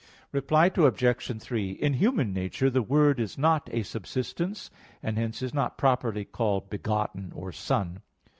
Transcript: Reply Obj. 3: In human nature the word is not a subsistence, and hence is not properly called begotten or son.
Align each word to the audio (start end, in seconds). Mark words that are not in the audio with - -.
Reply 0.31 0.71
Obj. 0.75 1.41
3: 1.43 1.71
In 1.73 1.93
human 1.93 2.33
nature 2.33 2.71
the 2.71 2.81
word 2.81 3.19
is 3.19 3.37
not 3.37 3.69
a 3.71 3.83
subsistence, 3.83 4.71
and 5.03 5.15
hence 5.15 5.43
is 5.43 5.53
not 5.53 5.77
properly 5.77 6.25
called 6.25 6.71
begotten 6.71 7.31
or 7.35 7.51
son. 7.51 7.99